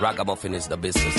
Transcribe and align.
Ragamuffin 0.00 0.54
is 0.54 0.68
the 0.68 0.76
business. 0.76 1.14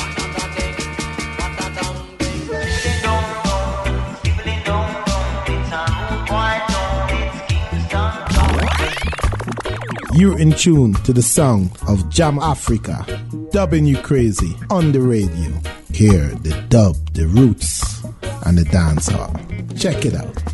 You're 10.13 10.39
in 10.39 10.53
tune 10.53 10.93
to 11.03 11.11
the 11.11 11.21
song 11.21 11.71
of 11.87 11.99
Jamafrika, 12.09 13.51
dubbing 13.51 13.85
you 13.85 13.97
crazy 13.97 14.55
on 14.69 14.93
the 14.93 15.01
radio. 15.01 15.51
Hear 15.91 16.29
the 16.35 16.53
dub, 16.69 16.95
the 17.13 17.27
roots, 17.27 18.01
and 18.45 18.57
the 18.57 18.63
dancehall. 18.63 19.35
Check 19.77 20.05
it 20.05 20.15
out. 20.15 20.44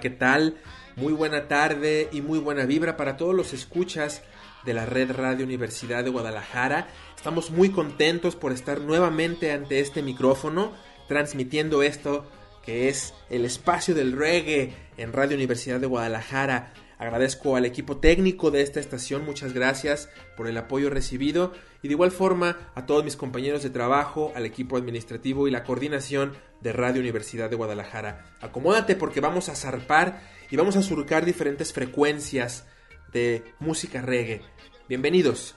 ¿Qué 0.00 0.10
tal? 0.10 0.56
Muy 0.96 1.12
buena 1.12 1.46
tarde 1.46 2.08
y 2.12 2.22
muy 2.22 2.38
buena 2.38 2.64
vibra 2.64 2.96
para 2.96 3.16
todos 3.16 3.34
los 3.34 3.52
escuchas 3.52 4.22
de 4.64 4.74
la 4.74 4.86
Red 4.86 5.12
Radio 5.12 5.44
Universidad 5.44 6.02
de 6.02 6.10
Guadalajara. 6.10 6.88
Estamos 7.16 7.50
muy 7.50 7.70
contentos 7.70 8.34
por 8.34 8.52
estar 8.52 8.80
nuevamente 8.80 9.52
ante 9.52 9.80
este 9.80 10.02
micrófono, 10.02 10.72
transmitiendo 11.06 11.82
esto 11.82 12.26
que 12.64 12.88
es 12.88 13.14
el 13.30 13.44
espacio 13.44 13.94
del 13.94 14.12
reggae 14.12 14.74
en 14.96 15.12
Radio 15.12 15.36
Universidad 15.36 15.80
de 15.80 15.86
Guadalajara. 15.86 16.72
Agradezco 17.00 17.56
al 17.56 17.64
equipo 17.64 17.96
técnico 17.96 18.50
de 18.50 18.60
esta 18.60 18.78
estación, 18.78 19.24
muchas 19.24 19.54
gracias 19.54 20.10
por 20.36 20.46
el 20.46 20.58
apoyo 20.58 20.90
recibido 20.90 21.54
y 21.82 21.88
de 21.88 21.94
igual 21.94 22.10
forma 22.10 22.58
a 22.74 22.84
todos 22.84 23.04
mis 23.04 23.16
compañeros 23.16 23.62
de 23.62 23.70
trabajo, 23.70 24.32
al 24.34 24.44
equipo 24.44 24.76
administrativo 24.76 25.48
y 25.48 25.50
la 25.50 25.64
coordinación 25.64 26.34
de 26.60 26.74
Radio 26.74 27.00
Universidad 27.00 27.48
de 27.48 27.56
Guadalajara. 27.56 28.26
Acomódate 28.42 28.96
porque 28.96 29.22
vamos 29.22 29.48
a 29.48 29.56
zarpar 29.56 30.20
y 30.50 30.56
vamos 30.56 30.76
a 30.76 30.82
surcar 30.82 31.24
diferentes 31.24 31.72
frecuencias 31.72 32.66
de 33.14 33.44
música 33.60 34.02
reggae. 34.02 34.42
Bienvenidos. 34.86 35.56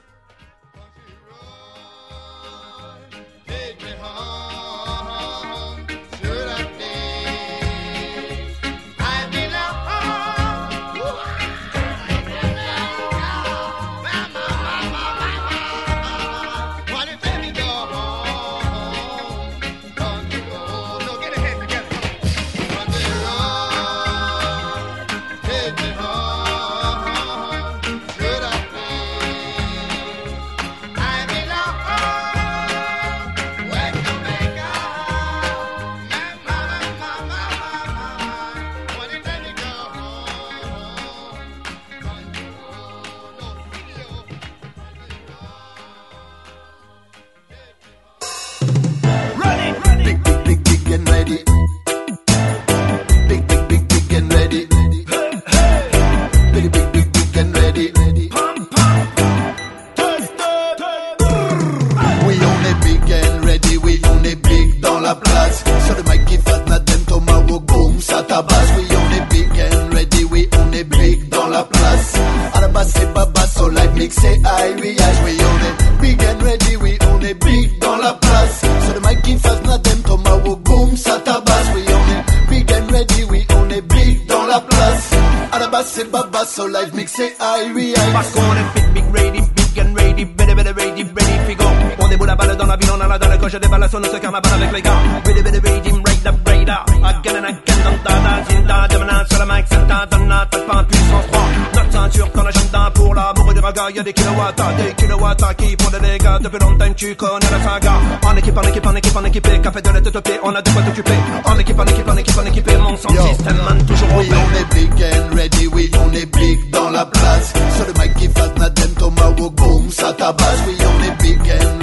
Qu'on 88.34 88.56
est 88.56 88.68
big, 88.76 88.94
big, 88.94 89.16
ready, 89.16 89.42
big 89.42 89.80
and 89.80 89.96
ready, 89.96 90.26
better, 90.26 90.56
better, 90.56 90.74
ready, 90.74 91.04
ready, 91.04 91.38
figo. 91.48 91.66
On 92.00 92.08
déboule 92.08 92.28
la 92.28 92.36
balle 92.36 92.56
dans 92.56 92.66
la 92.66 92.76
ville, 92.76 92.90
on 92.96 93.02
a 93.02 93.08
la 93.08 93.18
dans 93.18 93.30
le 93.30 93.38
coche 93.38 93.54
des 93.54 93.68
balles, 93.68 93.90
se 93.90 94.18
calme 94.18 94.40
pas 94.42 94.54
avec 94.54 94.72
les 94.72 94.82
gars. 94.82 94.92
Ready, 95.26 95.42
ready, 95.42 96.28
up, 96.28 96.36
raid 96.48 96.70
up. 96.70 96.90
Again 97.04 97.36
and 97.38 97.46
again, 97.46 97.80
dans 97.84 97.98
ta 98.04 98.14
da, 98.20 98.44
zinda, 98.50 98.88
devenant 98.88 99.26
sur 99.30 99.40
le 99.40 99.54
mic, 99.54 99.66
c'est 99.70 99.88
ta, 99.88 100.06
donna, 100.06 100.48
t'as 100.50 100.84
puissance 100.84 101.28
3. 101.32 101.83
Ceinture 101.94 102.32
qu'on 102.32 102.42
agenda 102.44 102.90
pour 102.96 103.14
l'amour 103.14 103.54
du 103.54 103.60
raga, 103.60 103.84
y'a 103.94 104.02
des 104.02 104.14
kilowatts, 104.14 104.62
des 104.78 104.94
kilowatts 104.96 105.56
qui 105.58 105.76
font 105.80 105.92
des 105.92 106.00
dégâts. 106.00 106.42
Depuis 106.42 106.58
longtemps, 106.58 106.94
tu 106.96 107.16
connais 107.16 107.52
la 107.52 107.64
saga. 107.64 107.94
En 108.26 108.36
équipe, 108.36 108.58
en 108.58 108.62
équipe, 108.64 108.88
en 108.88 108.96
équipe, 108.96 109.16
en 109.16 109.26
équipe, 109.26 109.62
café 109.62 109.80
de 109.80 109.90
lait 109.92 110.02
topé, 110.02 110.32
on 110.42 110.56
a 110.56 110.62
de 110.64 110.70
quoi 110.72 110.82
t'occuper. 110.82 111.14
En 111.46 111.60
équipe, 111.60 111.80
en 111.80 111.86
équipe, 111.86 112.10
en 112.10 112.18
équipe, 112.18 112.38
en 112.40 112.46
équipe, 112.48 112.72
mon 112.82 112.90
Yo. 113.14 113.28
système, 113.28 113.58
man, 113.58 113.86
toujours 113.86 114.08
Oui, 114.18 114.28
on 114.32 114.58
est 114.58 114.74
big 114.74 115.04
and 115.04 115.36
ready, 115.36 115.68
oui, 115.68 115.92
on 116.04 116.12
est 116.14 116.26
big 116.36 116.72
dans 116.72 116.90
la 116.90 117.06
place. 117.06 117.54
Sur 117.76 117.86
le 117.86 117.94
mic 118.02 118.16
qui 118.16 118.28
fait 118.28 118.58
Nadem 118.60 118.90
Tomahawk, 118.98 119.54
boom, 119.54 119.92
ça 119.92 120.14
tabasse. 120.14 120.64
Oui, 120.68 120.76
on 120.80 121.04
est 121.04 121.22
big 121.22 121.40
and 121.42 121.83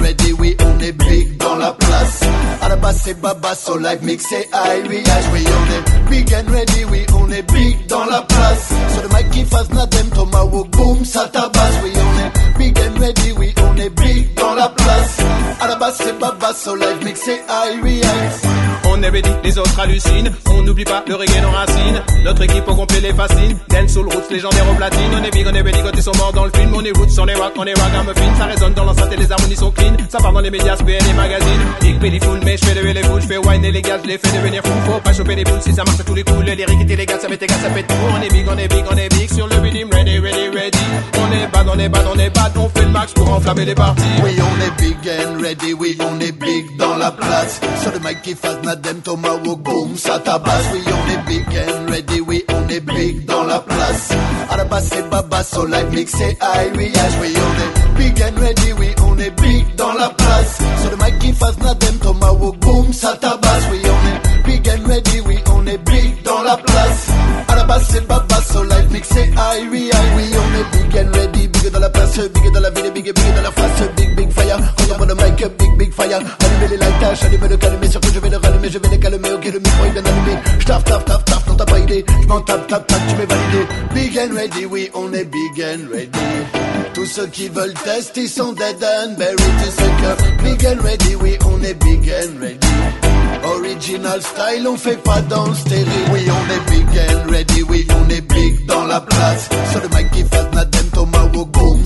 la 1.61 1.71
place. 1.73 2.19
À 2.61 2.69
la 2.69 2.75
base, 2.75 3.01
c'est 3.03 3.21
baba, 3.21 3.55
so 3.55 3.77
like 3.77 4.01
mix 4.01 4.25
c'est 4.27 4.49
high, 4.53 4.83
oui, 4.89 4.97
high. 4.97 5.33
Oui, 5.33 5.45
on 5.45 5.65
est 5.75 6.09
big 6.09 6.33
and 6.33 6.51
ready, 6.51 6.85
oui, 6.91 7.05
on 7.15 7.31
est 7.31 7.43
big 7.53 7.87
dans 7.87 8.05
la 8.05 8.21
place. 8.21 8.69
Sur 8.93 9.03
le 9.03 9.09
mic 9.09 9.29
qui 9.31 9.45
fait 9.45 9.73
Nadem 9.73 10.07
Tomahawk, 10.09 10.69
boom, 10.71 11.05
ça 11.05 11.27
tabasse. 11.31 11.77
Oui, 11.83 11.91
on 11.95 12.19
est 12.25 12.50
big 12.61 12.77
and 12.77 12.99
ready, 12.99 13.31
oui, 13.37 13.53
on 13.67 13.75
est 13.77 13.89
big 13.89 14.33
dans 14.35 14.53
la 14.53 14.69
place. 14.69 15.17
À 15.59 15.67
la 15.67 15.75
base, 15.75 15.95
c'est 15.97 16.17
baba, 16.19 16.53
so 16.53 16.75
like 16.75 17.03
mix 17.03 17.25
high. 17.27 17.81
On 18.85 19.01
est 19.01 19.09
ready, 19.09 19.29
les 19.43 19.57
autres 19.57 19.79
hallucinent. 19.79 20.31
On 20.53 20.61
n'oublie 20.63 20.83
pas 20.83 21.03
le 21.07 21.15
reggae, 21.15 21.41
nos 21.41 21.49
racines. 21.49 22.01
Notre 22.23 22.43
équipe 22.43 22.67
au 22.67 22.75
complet 22.75 22.99
les 22.99 23.13
fascine. 23.13 23.57
Dance 23.69 23.91
soul 23.93 24.07
roots, 24.07 24.29
légendaire 24.29 24.69
au 24.69 24.75
platine. 24.75 25.11
On 25.19 25.23
est 25.23 25.31
big, 25.31 25.47
on 25.47 25.55
est 25.55 25.61
ready, 25.61 25.79
quand 25.81 25.95
ils 25.95 26.03
sont 26.03 26.15
morts 26.17 26.33
dans 26.33 26.45
le 26.45 26.51
film. 26.51 26.71
On 26.75 26.83
est 26.83 26.95
roots, 26.95 27.17
on 27.19 27.27
est 27.27 27.35
rock, 27.35 27.53
on 27.57 27.65
est 27.65 27.79
ragamuffin. 27.79 28.35
Ça 28.37 28.45
résonne 28.45 28.73
dans 28.73 28.85
l'enceinte 28.85 29.11
et 29.11 29.17
les 29.17 29.31
harmonies 29.31 29.55
sont 29.55 29.71
clean. 29.71 29.93
Ça 30.09 30.17
part 30.19 30.33
dans 30.33 30.41
les 30.41 30.51
médias, 30.51 30.75
et 30.75 31.03
les 31.03 31.13
magazines. 31.13 31.61
Big 31.81 31.99
Billy 31.99 32.19
full, 32.19 32.39
mais 32.43 32.57
je 32.57 32.65
fais 32.65 32.75
lever 32.75 32.93
les 32.93 33.03
foules. 33.03 33.21
Je 33.21 33.27
fais 33.27 33.37
wine 33.37 33.65
et 33.65 33.71
les 33.71 33.81
gars, 33.81 33.97
je 34.03 34.07
les 34.07 34.17
fais 34.17 34.37
devenir 34.37 34.61
fou. 34.63 34.73
Faut 34.85 34.99
pas 34.99 35.13
choper 35.13 35.35
les 35.35 35.43
boules 35.43 35.61
si 35.61 35.73
ça 35.73 35.83
marche 35.83 35.99
à 35.99 36.03
tous 36.03 36.15
les 36.15 36.23
coups. 36.23 36.45
Le 36.45 36.53
lyrique 36.53 36.89
et 36.89 36.95
les 36.95 37.05
gars, 37.05 37.19
ça 37.19 37.27
fait 37.27 37.41
égal, 37.41 37.57
ça 37.61 37.69
fait 37.69 37.83
tout. 37.83 37.95
On 38.17 38.21
est 38.21 38.29
big, 38.29 38.45
on 38.47 38.57
est 38.57 38.67
big, 38.67 38.85
on 38.91 38.97
est 38.97 39.09
big. 39.09 39.31
Sur 39.31 39.47
le 39.47 39.55
rhythm, 39.55 39.89
ready, 39.93 40.19
ready, 40.19 40.49
ready. 40.49 40.79
On 41.17 41.31
est 41.31 41.47
bad, 41.47 41.67
on 41.73 41.79
est 41.79 41.89
bad, 41.89 42.05
on 42.13 42.19
est 42.19 42.29
bad. 42.29 42.50
On 42.55 42.69
fait 42.69 42.85
le 42.85 42.91
max 42.91 43.13
pour 43.13 43.31
enflammer 43.31 43.65
les 43.65 43.75
parties. 43.75 44.01
Oui, 44.23 44.31
on 44.39 44.61
est 44.61 44.81
big 44.81 45.09
and 45.09 45.41
ready, 45.41 45.73
oui, 45.73 45.97
on 45.99 46.19
est 46.19 46.31
big 46.31 46.77
dans 46.77 46.95
la 46.95 47.11
place. 47.11 47.59
Sur 47.81 47.91
le 47.91 47.99
mic 47.99 48.21
qui 48.21 48.35
fait 48.35 48.61
Nadem 48.63 48.99
Tomahawk, 49.01 49.59
boom, 49.59 49.97
ça 49.97 50.19
tabasse. 50.19 50.65
Oui, 50.73 50.81
on 50.87 51.11
est 51.11 51.25
big 51.27 51.45
and 51.57 51.91
ready, 51.91 52.21
oui, 52.21 52.45
on 52.49 52.67
est 52.69 52.79
big 52.79 53.25
dans 53.25 53.43
la 53.43 53.59
place. 53.59 54.09
À 54.49 54.57
la 54.57 54.65
base, 54.65 54.89
c'est 54.91 55.09
baba, 55.09 55.43
so 55.43 55.65
like 55.65 55.91
mix 55.91 56.11
c'est 56.11 56.37
high, 56.41 56.71
oui, 56.77 56.91
on 56.95 57.61
est 57.61 57.97
big 57.97 58.21
and 58.21 58.39
ready, 58.39 58.73
oui, 58.77 58.89
on 59.05 59.17
est 59.17 59.41
big 59.41 59.75
dans 59.75 59.93
la 59.93 60.09
place. 60.09 60.57
Sur 60.81 60.91
le 60.91 60.97
mic 60.97 61.19
qui 61.19 61.33
fait 61.33 61.63
Nadem 61.63 61.95
Tomahawk, 62.01 62.57
boom, 62.59 62.93
ça 62.93 63.13
tabasse. 63.19 63.63
Oui, 63.71 63.81
on 63.85 64.07
est 64.07 64.43
big 64.45 64.69
and 64.69 64.87
ready, 64.87 65.21
oui, 65.25 65.39
on 65.53 65.65
est 65.67 65.77
big 65.89 66.21
dans 66.23 66.41
la 66.43 66.57
place. 66.57 67.07
À 67.47 67.55
la 67.55 67.63
base, 67.63 67.85
c'est 67.89 68.07
baba, 68.07 68.41
so 68.51 68.63
like 68.63 68.89
mix 68.91 69.07
c'est 69.11 69.29
high, 69.29 69.67
dans 71.71 71.79
la 71.79 71.89
place, 71.89 72.17
big 72.17 72.53
dans 72.53 72.59
la 72.59 72.69
ville, 72.69 72.91
big, 72.91 73.05
big 73.05 73.35
dans 73.35 73.41
la 73.41 73.51
face, 73.51 73.89
big, 73.95 74.15
big 74.15 74.31
fire. 74.31 74.59
Regarde 74.77 75.07
le 75.07 75.15
mic, 75.15 75.57
big, 75.57 75.77
big 75.77 75.93
fire. 75.93 76.17
Allumez 76.17 76.67
les 76.69 76.77
lights, 76.77 77.23
allumez 77.23 77.47
le 77.47 77.57
calmer, 77.57 77.89
surtout 77.89 78.09
je 78.13 78.19
vais 78.19 78.29
le 78.29 78.37
rallumer, 78.37 78.69
je 78.69 78.77
vais 78.79 78.89
les 78.89 78.99
calmer, 78.99 79.31
ok, 79.31 79.45
le 79.45 79.59
micro 79.59 79.85
est 79.85 79.89
bien 79.91 80.03
allumé. 80.05 80.37
J'taf, 80.59 80.83
taf, 80.83 81.05
taf, 81.05 81.25
taf, 81.25 81.47
non 81.47 81.55
t'as 81.55 81.65
pas 81.65 81.79
idée. 81.79 82.05
J'm'en 82.23 82.41
tape, 82.41 82.67
tape, 82.67 82.87
tape, 82.87 83.01
tu 83.07 83.15
m'es 83.15 83.25
validé. 83.25 83.67
Big 83.93 84.19
and 84.19 84.35
ready, 84.35 84.65
oui, 84.65 84.89
on 84.93 85.13
est 85.13 85.25
big 85.25 85.63
and 85.63 85.93
ready. 85.93 86.09
Tous 86.93 87.05
ceux 87.05 87.27
qui 87.27 87.47
veulent 87.49 87.73
tester 87.73 88.27
sont 88.27 88.53
dead 88.53 88.83
and 88.83 89.17
buried. 89.17 89.37
Tu 89.37 89.71
sais 89.71 89.91
que 90.01 90.43
big 90.43 90.65
and 90.65 90.83
ready, 90.83 91.15
oui, 91.15 91.37
on 91.45 91.63
est 91.63 91.73
big 91.73 92.09
and 92.09 92.39
ready. 92.41 92.59
Original 93.43 94.21
style, 94.21 94.67
on 94.67 94.77
fait 94.77 95.01
pas 95.01 95.21
dans 95.21 95.47
le 95.47 95.55
stérile. 95.55 95.85
Oui, 96.11 96.19
on 96.27 96.53
est 96.53 96.71
big 96.71 96.99
and 96.99 97.31
ready, 97.31 97.63
oui, 97.63 97.87
on 97.89 98.09
est 98.09 98.21
big 98.21 98.65
dans 98.65 98.85
la 98.85 98.99
place. 99.01 99.49
Sur 99.71 99.81
le 99.81 99.87
mic 99.97 100.11
qui 100.11 100.23
Tomahawk, 100.23 100.51
boom, 100.51 100.70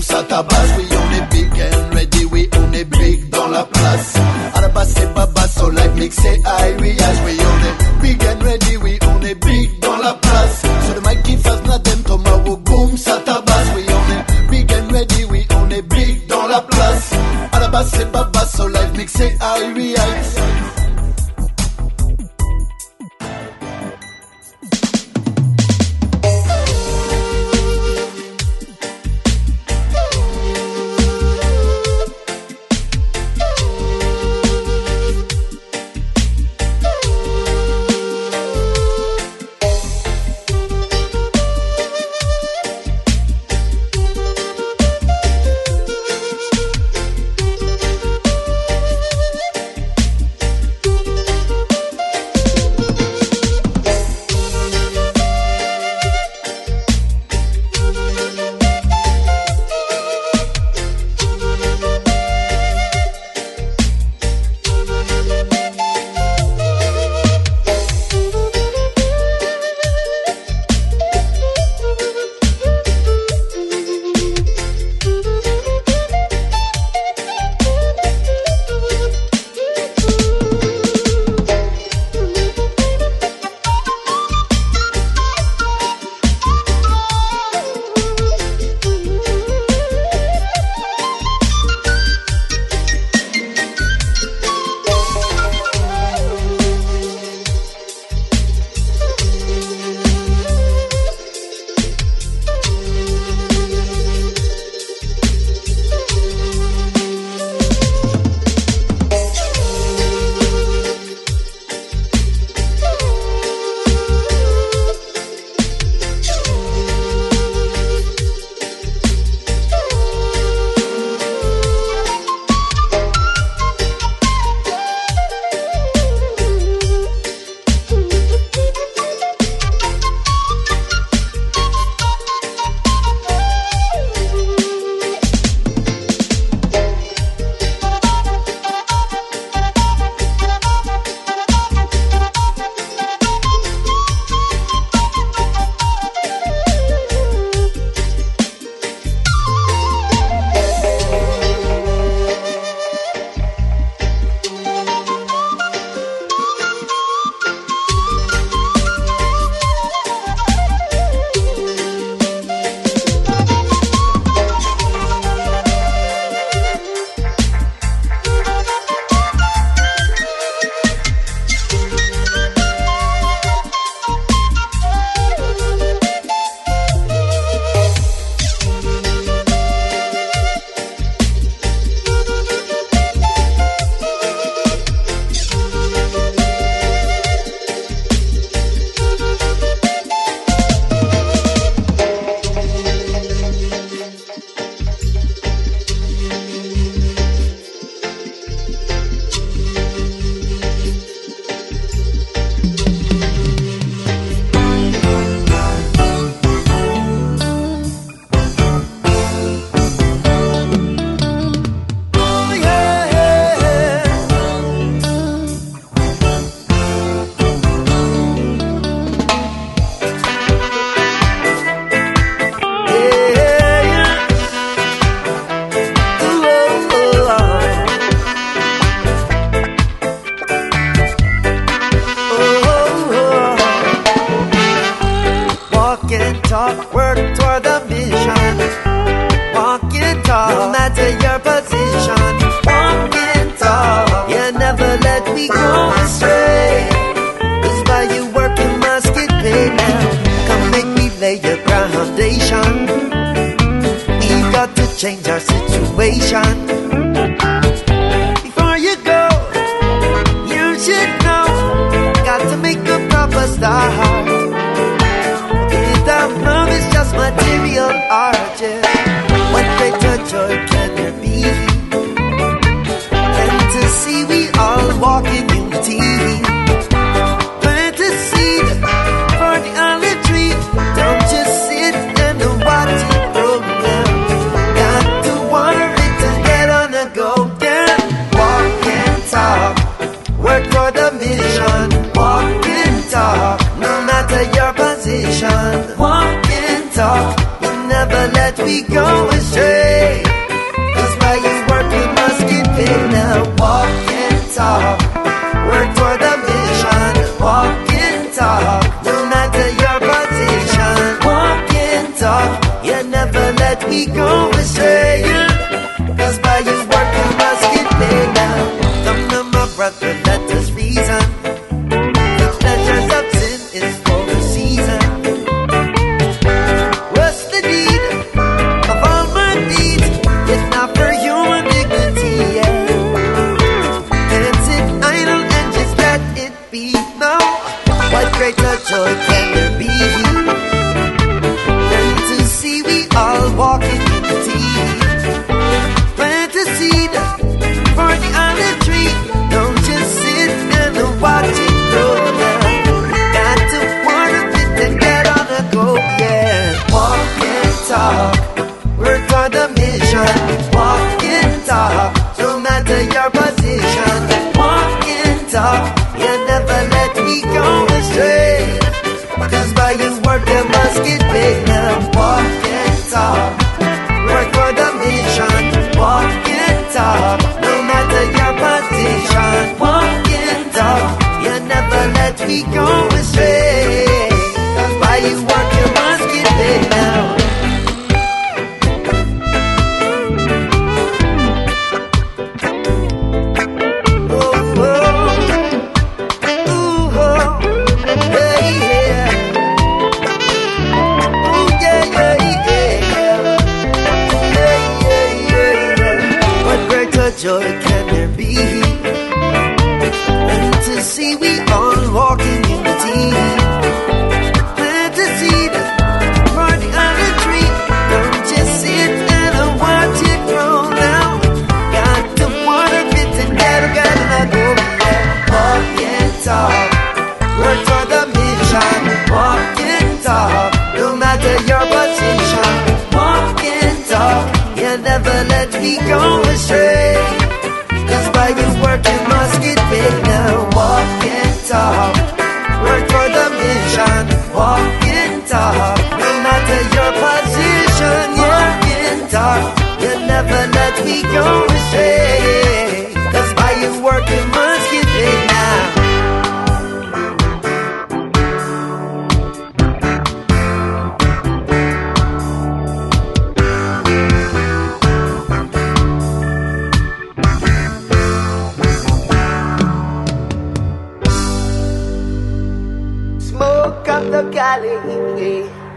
ça 0.06 0.22
tabasse. 0.22 0.72
Oui, 0.78 0.86
on 0.92 1.08
est 1.16 1.26
big 1.30 1.60
and 1.60 1.94
ready, 1.94 2.24
oui, 2.32 2.48
on 2.58 2.72
est 2.72 2.84
big 2.84 3.28
dans 3.30 3.48
la 3.48 3.64
place. 3.64 4.14
À 4.54 4.60
la 4.60 4.68
base, 4.68 4.92
c'est 4.96 5.12
baba, 5.14 5.48
so 5.48 5.70
like 5.70 5.94
mix 5.96 6.16
c'est 6.16 6.38
high, 6.38 6.74
oui, 6.80 6.96
on 6.98 7.58
est 7.66 8.02
big 8.02 8.22
and 8.24 8.44
ready, 8.44 8.76
oui, 8.76 8.98
on 9.10 9.22
est 9.24 9.34
big 9.34 9.80
dans 9.80 9.96
la 9.96 10.14
place. 10.14 10.62
Sur 10.84 10.94
le 10.94 11.00
mic 11.08 11.22
qui 11.22 11.36
fait 11.36 11.66
Nadem 11.68 12.02
Tomahawk, 12.02 12.60
boom, 12.64 12.96
ça 12.96 13.16
tabasse. 13.24 13.68
Oui, 13.74 13.84
on 13.88 14.12
est 14.12 14.50
big 14.50 14.72
and 14.72 14.92
ready, 14.92 15.24
oui, 15.30 15.46
on 15.60 15.70
est 15.70 15.82
big 15.82 16.26
dans 16.26 16.46
la 16.46 16.60
place. 16.60 17.10
À 17.52 17.60
la 17.60 17.68
base, 17.68 17.90
Baba 17.90 17.96
say 17.96 18.04
Baba 18.12 18.46
so 18.46 18.66
life 18.66 18.96
make 18.96 19.08
say 19.08 19.36
I 19.40 20.75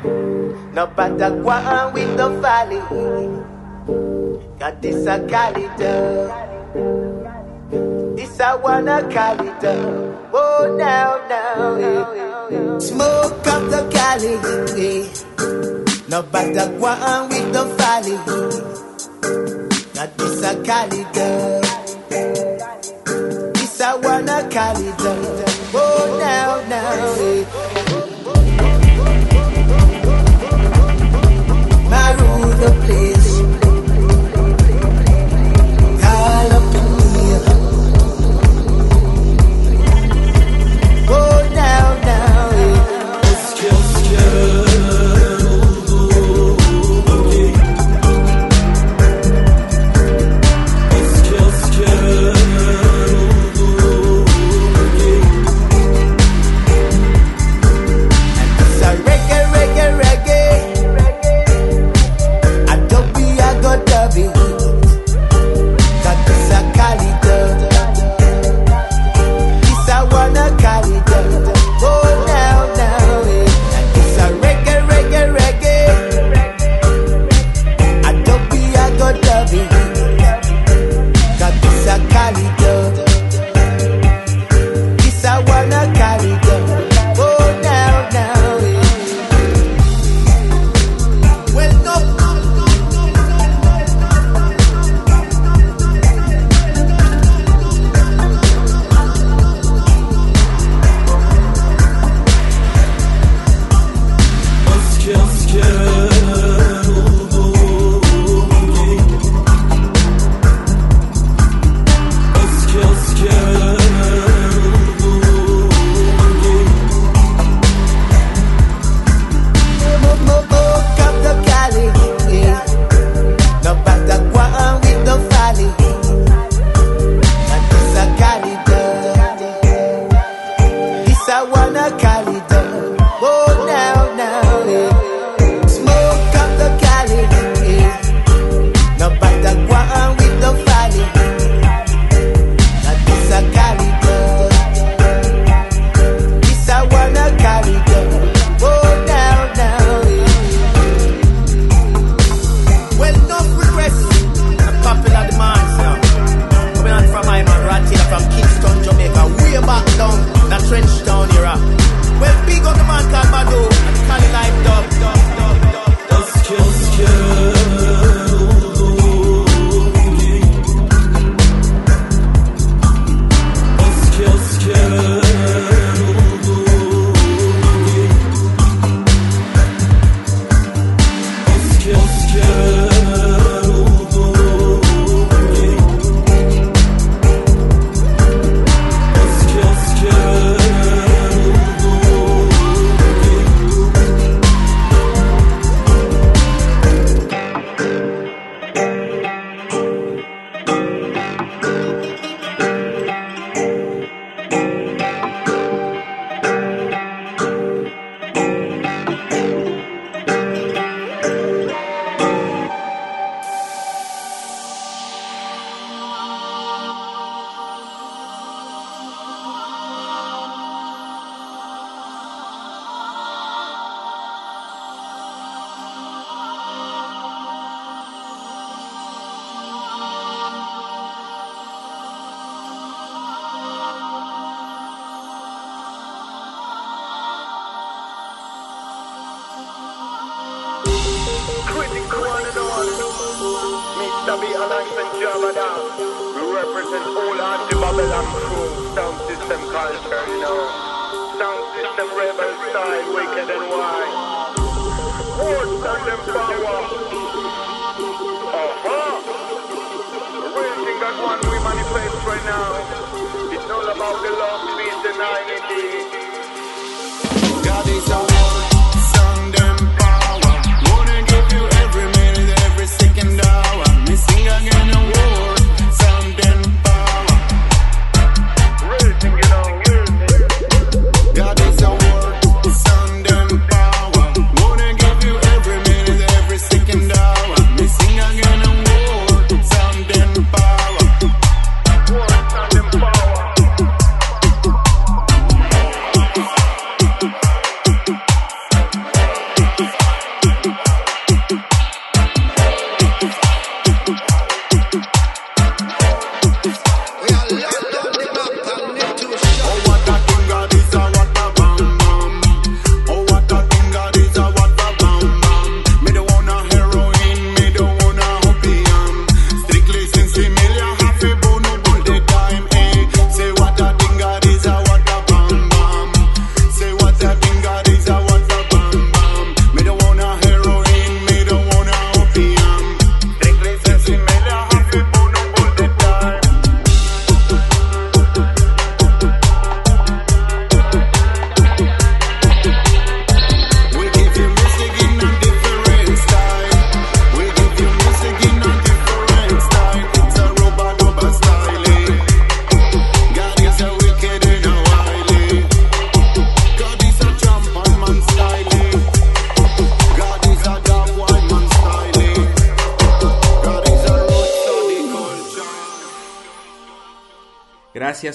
No 0.01 0.87
better 0.95 1.35
one 1.43 1.93
with 1.93 2.15
the 2.15 2.29
valley 2.39 2.79
Got 4.57 4.81
this 4.81 5.05
a 5.05 5.19
calendar. 5.27 6.31
This 8.15 8.39
I 8.39 8.55
wanna 8.55 9.01
kalida 9.11 9.75
oh 10.33 10.75
now 10.77 11.19
now 11.27 12.79
smoke 12.79 13.45
up 13.47 13.69
the 13.69 13.89
cali 13.91 14.35
No 16.07 16.23
better 16.23 16.71
one 16.79 17.27
with 17.29 17.51
the 17.51 17.65
valley 17.77 18.17
Got 19.93 20.17
this 20.17 20.43
a 20.43 20.63
calendar. 20.63 21.61
This 23.53 23.81
I 23.81 23.95
wanna 23.95 24.47
kalida 24.49 25.13
oh 25.73 26.17
now 26.21 26.61
now 26.69 27.15
eh. 27.19 27.78
the 32.59 32.71
place. 32.85 33.18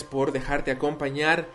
por 0.03 0.33
dejarte 0.33 0.73
acompañar 0.73 1.47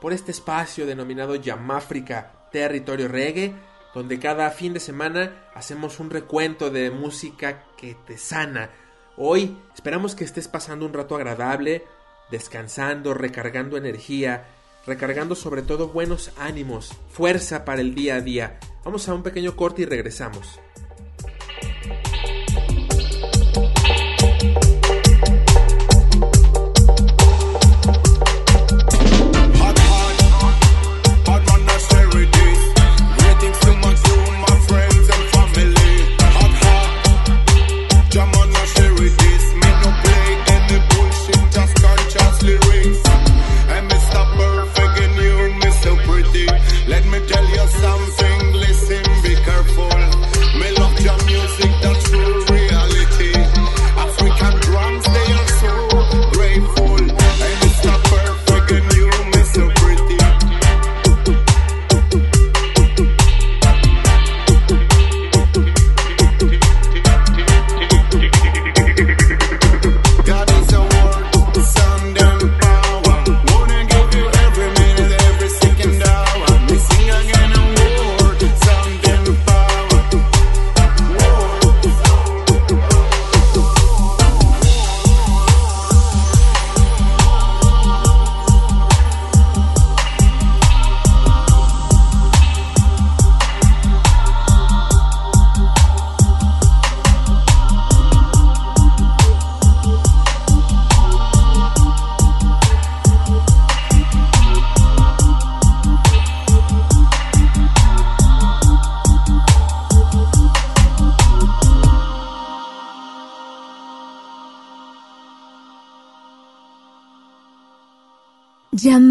por 0.00 0.12
este 0.14 0.30
espacio 0.30 0.86
denominado 0.86 1.34
Yamáfrica, 1.34 2.48
territorio 2.50 3.08
reggae, 3.08 3.54
donde 3.94 4.18
cada 4.18 4.50
fin 4.50 4.72
de 4.72 4.80
semana 4.80 5.48
hacemos 5.54 6.00
un 6.00 6.10
recuento 6.10 6.70
de 6.70 6.90
música 6.90 7.64
que 7.76 7.94
te 8.06 8.16
sana. 8.16 8.70
Hoy 9.16 9.58
esperamos 9.74 10.14
que 10.14 10.24
estés 10.24 10.48
pasando 10.48 10.86
un 10.86 10.94
rato 10.94 11.14
agradable, 11.14 11.84
descansando, 12.30 13.12
recargando 13.12 13.76
energía, 13.76 14.46
recargando 14.86 15.34
sobre 15.34 15.62
todo 15.62 15.88
buenos 15.88 16.32
ánimos, 16.38 16.96
fuerza 17.10 17.64
para 17.64 17.82
el 17.82 17.94
día 17.94 18.16
a 18.16 18.20
día. 18.22 18.58
Vamos 18.84 19.08
a 19.08 19.14
un 19.14 19.22
pequeño 19.22 19.54
corte 19.54 19.82
y 19.82 19.84
regresamos. 19.84 20.58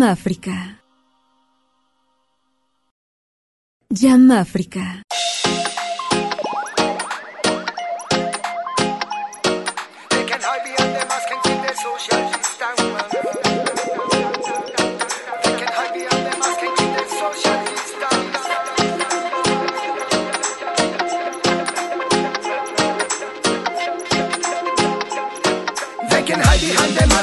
Llama 0.01 0.13
África. 0.13 0.81
Llama 3.91 4.39
África. 4.39 5.03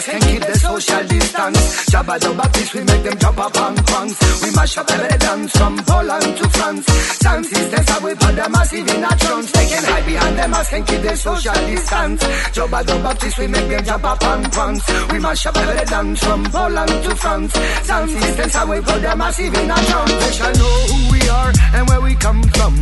The 0.06 0.12
mask 0.12 0.28
keep 0.28 0.40
the 0.40 0.58
social 0.58 1.04
distance. 1.04 1.90
Jabba 1.90 2.18
the 2.20 2.34
Baptist, 2.34 2.74
we 2.74 2.80
make 2.84 3.02
them 3.02 3.18
jump 3.18 3.38
up 3.38 3.56
on 3.56 3.76
crunks. 3.76 4.42
We 4.42 4.50
mash 4.54 4.78
up 4.78 4.90
every 4.90 5.18
dance 5.18 5.52
from 5.56 5.76
Poland 5.78 6.36
to 6.38 6.48
France. 6.50 6.86
Sound 7.18 7.46
systems 7.46 7.88
how 7.88 8.00
we 8.04 8.14
put 8.14 8.36
them 8.36 8.52
massive 8.52 8.88
in 8.88 9.04
a 9.04 9.12
trance. 9.16 9.52
They 9.52 9.66
can 9.66 9.84
hide 9.84 10.06
behind 10.06 10.38
the 10.38 10.48
mask 10.48 10.72
and 10.72 10.86
keep 10.86 11.02
the 11.02 11.16
social 11.16 11.54
distance. 11.54 12.22
Jabba 12.54 12.84
the 12.86 12.94
Baptist, 13.02 13.38
we 13.38 13.46
make 13.46 13.68
them 13.68 13.84
jump 13.84 14.04
up 14.04 14.22
on 14.24 14.50
crunks. 14.50 15.12
We 15.12 15.18
mash 15.18 15.46
up 15.46 15.56
every 15.56 15.84
dance 15.84 16.24
from 16.24 16.44
Poland 16.44 17.04
to 17.04 17.16
France. 17.16 17.52
Sound 17.82 18.10
systems 18.10 18.54
how 18.54 18.70
we 18.70 18.80
put 18.80 19.02
them 19.02 19.18
massive 19.18 19.54
in 19.54 19.70
a 19.70 19.74
trance. 19.74 20.12
They 20.12 20.32
shall 20.32 20.54
know 20.54 20.76
who 20.90 21.12
we 21.12 21.28
are 21.28 21.52
and 21.74 21.88
where 21.88 22.00
we 22.00 22.14
come 22.14 22.42
from. 22.54 22.74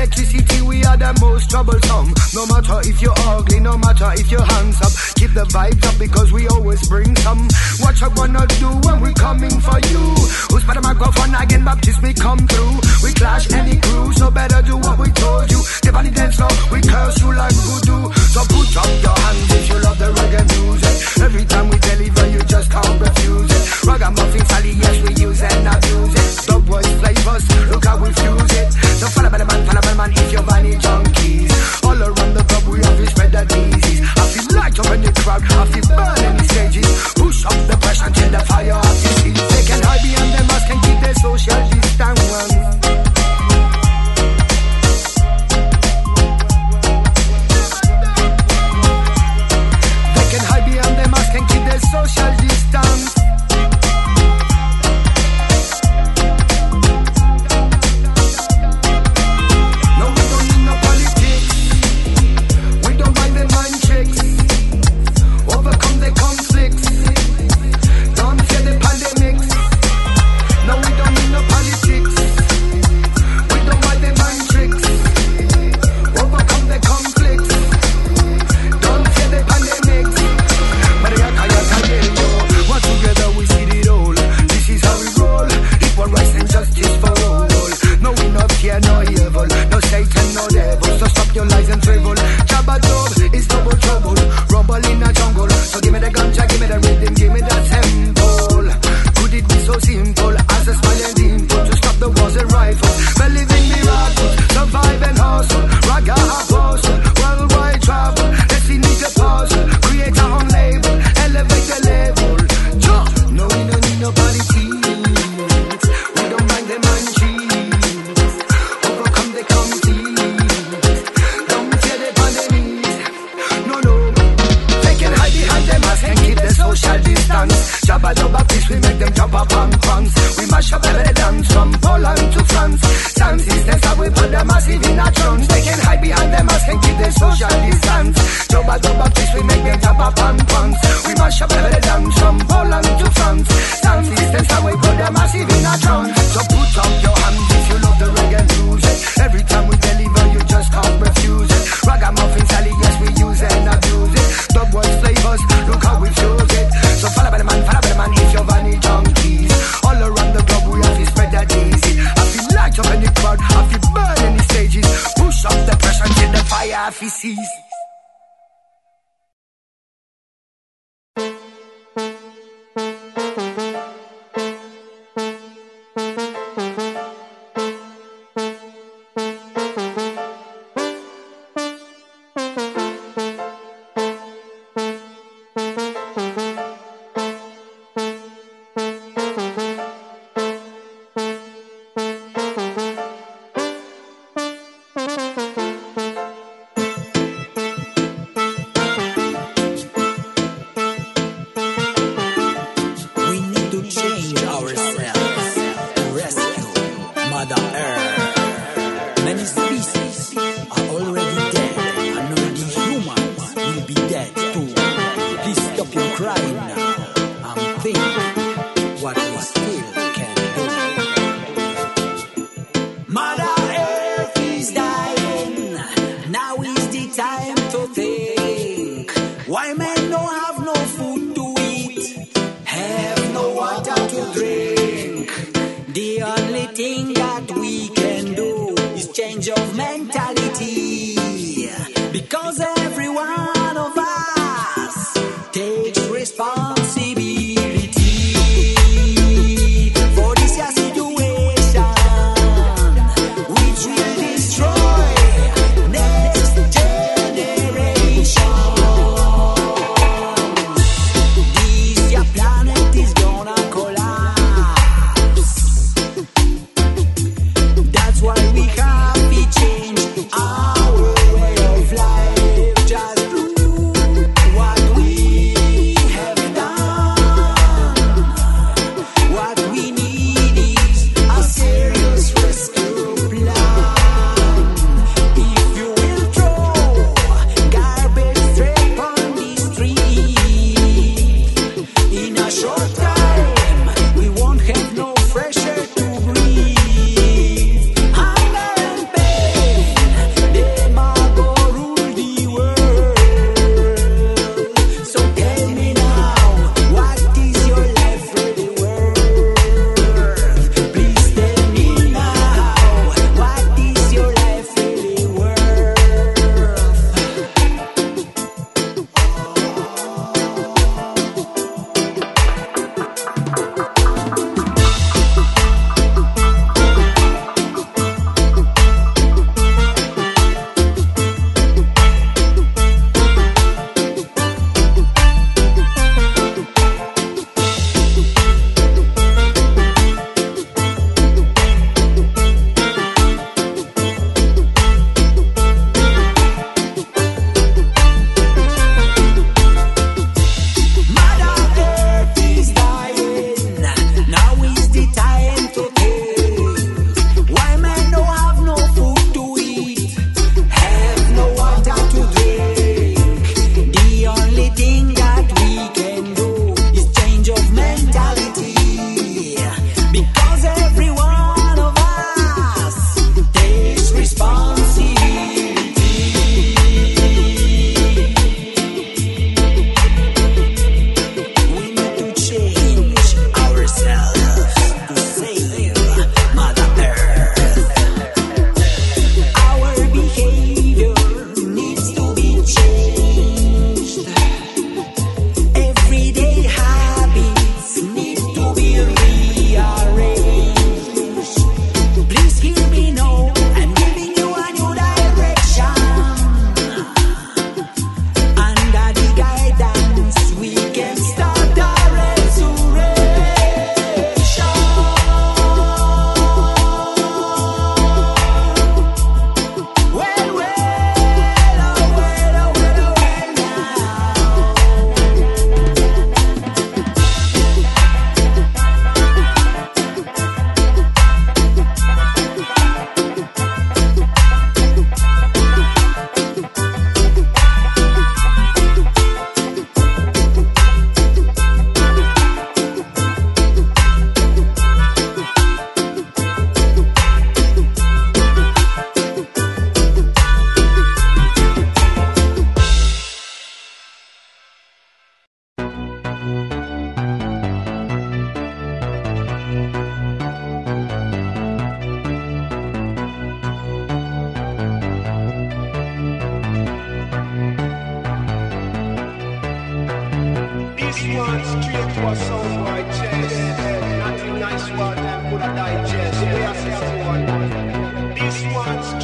Electricity, 0.00 0.62
we 0.62 0.82
are 0.88 0.96
the 0.96 1.12
most 1.20 1.50
troublesome. 1.50 2.08
No 2.32 2.48
matter 2.48 2.80
if 2.88 3.04
you're 3.04 3.20
ugly, 3.36 3.60
no 3.60 3.76
matter 3.76 4.08
if 4.16 4.32
your 4.32 4.40
hands 4.40 4.80
up, 4.80 4.88
keep 5.20 5.28
the 5.36 5.44
vibes 5.52 5.84
up 5.84 5.92
because 6.00 6.32
we 6.32 6.48
always 6.48 6.80
bring 6.88 7.12
some. 7.20 7.44
What 7.84 8.00
you 8.00 8.08
gonna 8.16 8.48
do 8.56 8.80
when 8.88 9.04
we 9.04 9.12
coming 9.12 9.52
for 9.60 9.76
you? 9.92 10.00
Who's 10.48 10.64
better 10.64 10.80
microphone 10.80 11.36
again? 11.36 11.68
Baptist, 11.68 12.00
we 12.00 12.16
come 12.16 12.40
through. 12.48 12.80
We 13.04 13.12
clash 13.12 13.52
any 13.52 13.76
crew, 13.76 14.08
so 14.16 14.30
better 14.30 14.64
do 14.64 14.80
what 14.80 14.96
we 14.96 15.12
told 15.12 15.52
you. 15.52 15.60
The 15.84 15.92
body 15.92 16.08
dance 16.08 16.40
floor, 16.40 16.48
we 16.72 16.80
curse 16.80 17.20
you 17.20 17.36
like 17.36 17.52
voodoo. 17.60 18.08
So 18.32 18.40
put 18.48 18.72
up 18.80 18.88
your 19.04 19.16
hands 19.20 19.52
if 19.52 19.68
you 19.68 19.78
love 19.84 19.98
the 20.00 20.08
reggae 20.16 20.48
music. 20.48 20.96
Every 21.28 21.44
time 21.44 21.68
we 21.68 21.76
deliver, 21.76 22.24
you 22.32 22.40
just 22.48 22.72
can't 22.72 22.96
refuse 22.96 23.52
it. 23.52 23.84
Ragamuffin 23.84 24.44
Sally, 24.48 24.72
yes, 24.80 24.96
we 25.04 25.12
use 25.20 25.44
and 25.44 25.68
abuse 25.68 26.14
it. 26.16 26.48
Dog 26.48 26.64
boys 26.64 26.88
flavors, 27.04 27.44
look 27.68 27.84
how 27.84 28.00
we 28.00 28.08
fuse 28.16 28.54
it. 28.64 28.72
So 28.96 29.06
follow 29.12 29.28
by 29.28 29.38
the 29.38 29.44
man, 29.44 29.60
follow 29.68 29.80
by 29.80 29.89
the 29.90 29.96
man 29.96 30.12
if 30.12 30.32
you're 30.32 30.42
junkies. 30.42 31.84
All 31.84 32.00
around 32.02 32.34
the 32.34 32.44
club, 32.44 32.64
we 32.68 32.78
have 32.84 32.96
to 32.96 33.06
spread 33.06 33.32
the 33.32 33.44
disease. 33.44 34.00
I 34.16 34.24
feel 34.32 34.46
light 34.56 34.78
up 34.78 34.86
in 34.94 35.00
the 35.02 35.12
crowd, 35.20 35.42
I 35.42 35.64
feel 35.66 35.86
burn 35.96 36.18
any 36.18 36.44
stages. 36.48 37.14
Push 37.14 37.44
up 37.46 37.58
the 37.66 37.76
pressure 37.80 38.06
until 38.06 38.30
the 38.30 38.40
fire 38.46 38.89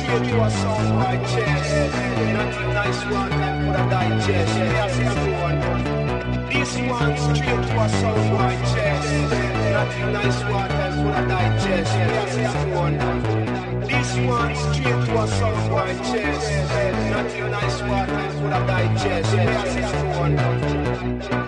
straight 0.07 0.29
to 0.31 0.37
a 0.37 0.39
boy 0.39 1.17
chest. 1.33 1.73
Not 2.35 2.51
the 2.55 2.67
nice 2.73 3.03
one 3.11 3.31
that 3.31 3.55
could 3.61 3.77
have 3.77 3.91
digest. 3.91 4.57
Yeah, 4.57 4.85
I 4.85 4.91
say 4.95 5.09
that 5.17 5.31
one. 5.43 5.59
This 6.47 6.73
one 6.95 7.15
straight 7.35 7.63
to 7.67 7.75
a 7.75 8.13
boy 8.31 8.55
chest. 8.71 9.11
Not 9.75 9.89
the 9.91 10.05
nice 10.17 10.41
one 10.55 10.71
that 10.79 10.93
could 10.95 11.15
have 11.15 11.29
digest. 11.29 11.93
Yeah, 11.97 12.23
I 12.23 12.31
say 12.31 12.47
that 12.55 12.69
one. 12.83 12.97
This 13.91 14.11
one 14.31 14.55
straight 14.55 15.01
to 15.07 15.13
a 15.13 15.51
boy 15.71 15.93
chest. 16.09 16.47
Not 17.11 17.27
the 17.33 17.49
nice 17.57 17.81
one 17.81 18.09
that 18.15 18.31
could 18.33 18.53
have 18.53 18.67
digest. 18.67 19.35
Yeah, 19.35 19.63
I 19.63 21.46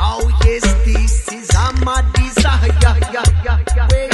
oh, 0.00 0.40
yes, 0.44 0.64
this 0.84 1.32
is 1.32 1.50
my 1.84 2.02
desire. 2.14 4.11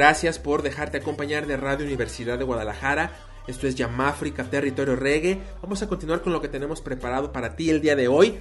Gracias 0.00 0.38
por 0.38 0.62
dejarte 0.62 0.96
acompañar 0.96 1.46
de 1.46 1.58
Radio 1.58 1.84
Universidad 1.84 2.38
de 2.38 2.44
Guadalajara. 2.44 3.12
Esto 3.46 3.66
es 3.66 3.74
Yamáfrica 3.74 4.44
Territorio 4.44 4.96
Reggae. 4.96 5.42
Vamos 5.60 5.82
a 5.82 5.88
continuar 5.88 6.22
con 6.22 6.32
lo 6.32 6.40
que 6.40 6.48
tenemos 6.48 6.80
preparado 6.80 7.32
para 7.32 7.54
ti 7.54 7.68
el 7.68 7.82
día 7.82 7.94
de 7.96 8.08
hoy. 8.08 8.38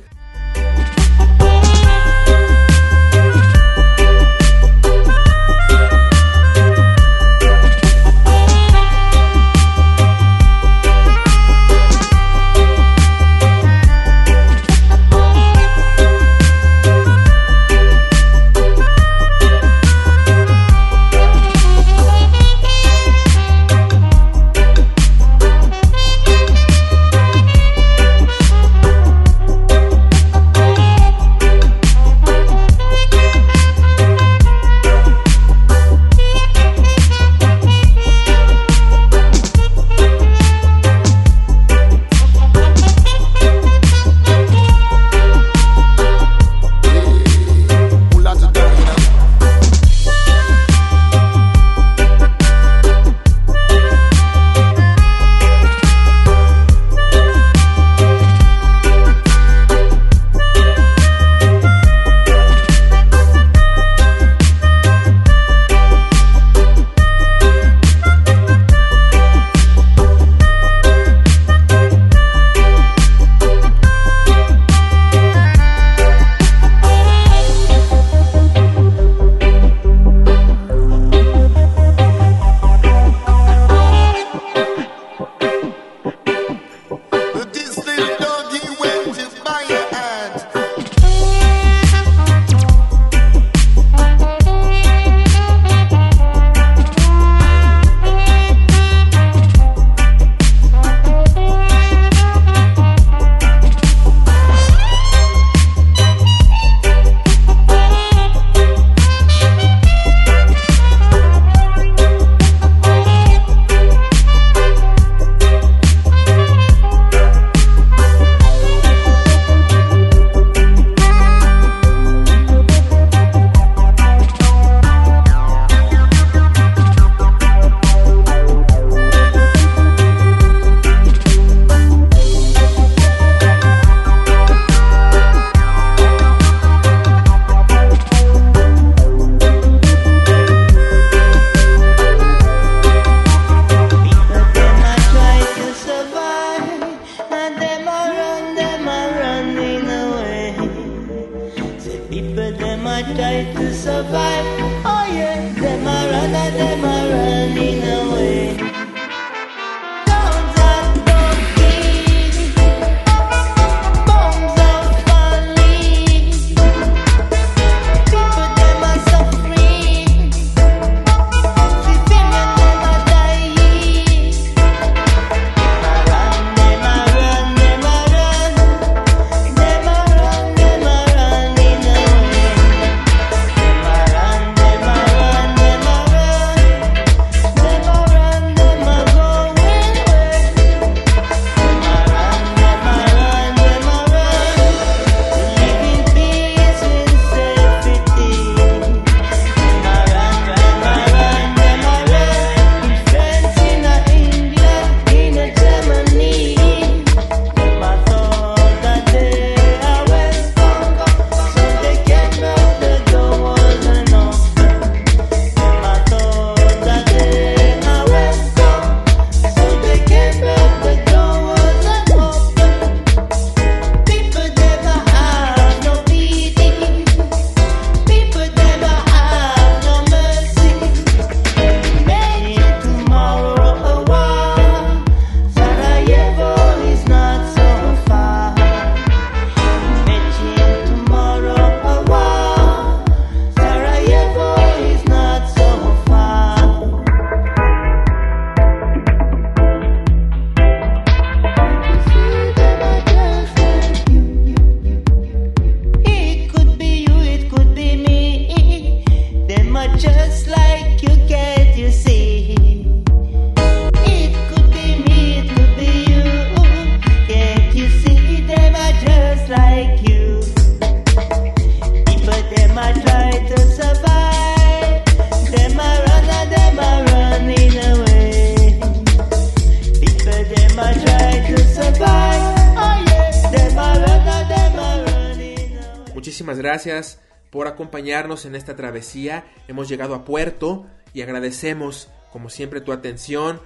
gracias 286.60 287.20
por 287.50 287.68
acompañarnos 287.68 288.46
en 288.46 288.54
esta 288.54 288.76
travesía. 288.76 289.46
Hemos 289.68 289.90
llegado 289.90 290.14
a 290.14 290.26
puerto 290.26 290.86
y 291.14 291.24
agradecemos 291.24 292.10
como 292.32 292.50
siempre 292.50 292.82
tu 292.82 292.92
atención, 292.92 293.60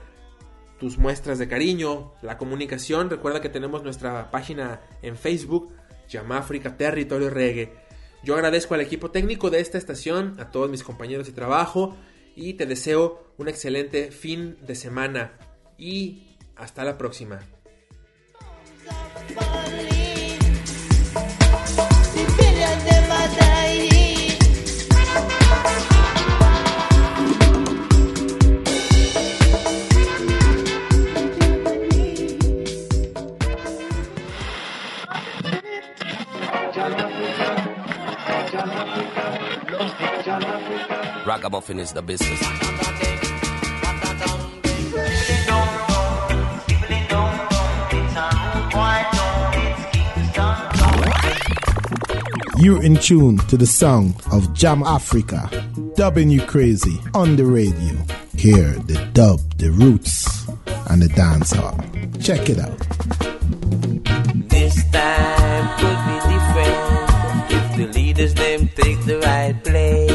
tus 0.80 0.98
muestras 0.98 1.38
de 1.39 1.50
cariño, 1.50 2.14
la 2.22 2.38
comunicación. 2.38 3.10
Recuerda 3.10 3.41
que 3.41 3.50
tenemos 3.50 3.84
nuestra 3.84 4.32
página 4.32 4.80
en 5.02 5.18
Facebook, 5.18 5.74
África 6.30 6.78
Territorio 6.78 7.30
Reggae. 7.30 7.74
Yo 8.24 8.36
agradezco 8.36 8.74
al 8.74 8.82
equipo 8.82 9.12
técnico 9.12 9.50
de 9.50 9.60
esta 9.60 9.78
estación, 9.78 10.36
a 10.39 10.52
todos 10.52 10.70
mis 10.70 10.84
compañeros 10.84 11.28
de 11.28 11.34
trabajo 11.34 11.98
y 12.36 12.54
te 12.54 12.66
deseo 12.66 13.34
un 13.38 13.50
excelente 13.50 14.12
fin 14.12 14.58
de 14.62 14.76
semana 14.76 15.34
y 15.78 16.38
hasta 16.56 16.84
la 16.84 16.98
próxima. 16.98 17.39
Ragamuffin 41.34 41.80
is 41.80 41.92
the 41.94 42.02
business. 42.04 42.40
You're 52.60 52.84
in 52.84 52.98
tune 52.98 53.40
to 53.50 53.58
the 53.58 53.66
song 53.66 54.14
of 54.32 54.54
Jamafrika, 54.54 55.96
dubbing 55.96 56.30
you 56.30 56.46
crazy 56.46 57.00
on 57.16 57.36
the 57.36 57.46
radio. 57.46 57.98
Hear 58.38 58.74
the 58.86 59.04
dub, 59.14 59.40
the 59.58 59.72
roots, 59.72 60.48
and 60.92 61.02
the 61.02 61.08
dancehall. 61.08 61.82
Check 62.24 62.48
it 62.48 62.60
out. 62.60 62.78
This 64.50 64.76
time 64.92 65.66
could 65.80 66.00
be 66.10 66.16
different 66.30 67.52
if 67.58 67.78
the 67.78 68.00
leaders 68.00 68.36
them 68.36 68.70
take 68.76 69.04
the 69.06 69.18
right 69.18 69.64
place. 69.64 70.12